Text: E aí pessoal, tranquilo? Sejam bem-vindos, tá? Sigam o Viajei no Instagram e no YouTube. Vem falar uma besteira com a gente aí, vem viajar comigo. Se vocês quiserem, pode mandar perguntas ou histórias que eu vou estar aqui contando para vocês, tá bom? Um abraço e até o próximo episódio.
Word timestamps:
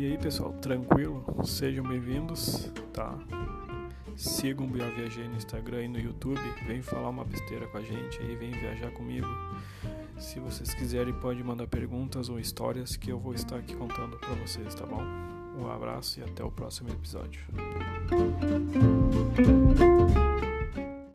E 0.00 0.06
aí 0.06 0.16
pessoal, 0.16 0.50
tranquilo? 0.62 1.22
Sejam 1.44 1.86
bem-vindos, 1.86 2.70
tá? 2.90 3.18
Sigam 4.16 4.64
o 4.64 4.70
Viajei 4.70 5.28
no 5.28 5.36
Instagram 5.36 5.82
e 5.82 5.88
no 5.88 5.98
YouTube. 5.98 6.40
Vem 6.66 6.80
falar 6.80 7.10
uma 7.10 7.22
besteira 7.22 7.66
com 7.66 7.76
a 7.76 7.82
gente 7.82 8.18
aí, 8.22 8.34
vem 8.34 8.50
viajar 8.50 8.90
comigo. 8.92 9.28
Se 10.18 10.40
vocês 10.40 10.72
quiserem, 10.72 11.12
pode 11.12 11.44
mandar 11.44 11.66
perguntas 11.66 12.30
ou 12.30 12.40
histórias 12.40 12.96
que 12.96 13.12
eu 13.12 13.18
vou 13.18 13.34
estar 13.34 13.56
aqui 13.56 13.76
contando 13.76 14.16
para 14.16 14.32
vocês, 14.36 14.74
tá 14.74 14.86
bom? 14.86 15.02
Um 15.58 15.70
abraço 15.70 16.18
e 16.18 16.22
até 16.22 16.42
o 16.42 16.50
próximo 16.50 16.88
episódio. 16.88 17.42